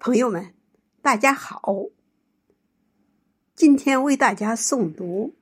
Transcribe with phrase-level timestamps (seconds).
[0.00, 0.54] 朋友们，
[1.02, 1.74] 大家好！
[3.54, 5.34] 今天为大家诵读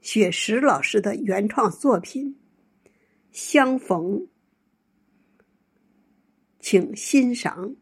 [0.00, 2.36] 雪石老师的原创作品
[3.32, 4.20] 《相逢》，
[6.60, 7.74] 请欣赏。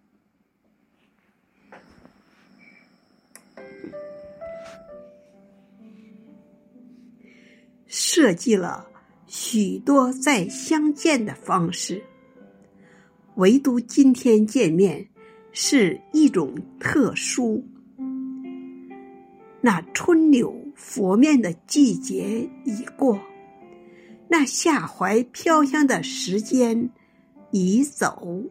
[7.87, 8.89] 设计了
[9.27, 12.03] 许多再相见的方式，
[13.35, 15.12] 唯独今天见面。
[15.53, 17.65] 是一种特殊。
[19.61, 23.21] 那春柳拂面的季节已过，
[24.29, 26.91] 那夏槐飘香的时间
[27.51, 28.43] 已走。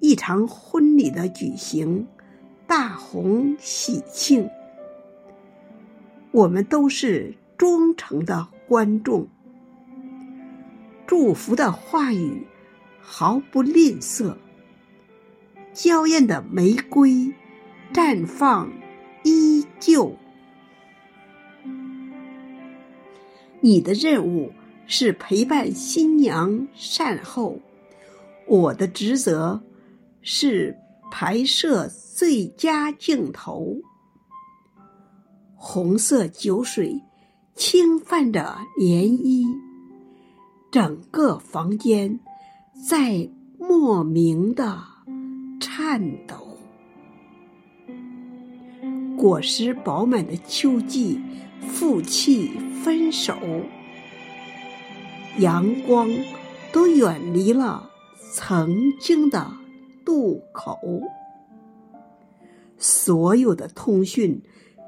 [0.00, 2.06] 一场婚礼的举行，
[2.66, 4.48] 大红喜庆，
[6.32, 9.28] 我们都是忠诚的观众。
[11.06, 12.46] 祝福的话语
[13.00, 14.34] 毫不吝啬。
[15.74, 17.34] 娇艳的玫瑰
[17.92, 18.72] 绽放
[19.24, 20.16] 依旧。
[23.60, 24.52] 你的任务
[24.86, 27.58] 是陪伴新娘善后，
[28.46, 29.64] 我的职责
[30.22, 30.78] 是
[31.10, 33.78] 拍摄最佳镜头。
[35.56, 37.02] 红色酒水
[37.56, 39.44] 轻泛着涟漪，
[40.70, 42.20] 整个房间
[42.88, 44.93] 在莫名的。
[45.60, 46.58] 颤抖，
[49.16, 51.20] 果实饱满的秋季，
[51.68, 52.50] 负气
[52.82, 53.34] 分手，
[55.38, 56.08] 阳光
[56.72, 57.90] 都远离了
[58.32, 59.52] 曾经的
[60.04, 60.78] 渡口，
[62.76, 64.42] 所有的通讯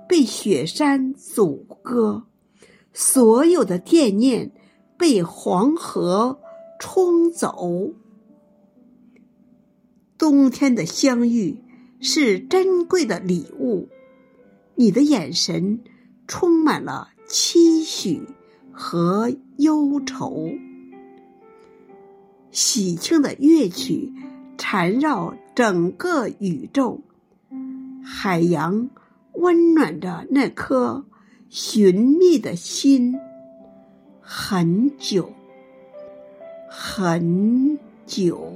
[0.09, 2.27] 被雪山阻隔，
[2.93, 4.53] 所有的惦念
[4.99, 6.39] 被黄河
[6.79, 7.93] 冲走。
[10.19, 11.63] 冬天的相遇
[12.01, 13.89] 是珍贵的礼物，
[14.75, 15.81] 你的眼神
[16.27, 18.23] 充满了期许
[18.73, 20.51] 和忧愁。
[22.51, 24.13] 喜庆的乐曲
[24.57, 27.01] 缠绕整个宇宙，
[28.03, 28.89] 海洋
[29.35, 31.05] 温暖着那颗
[31.51, 33.15] 寻觅的心，
[34.23, 35.31] 很久，
[36.71, 38.56] 很久。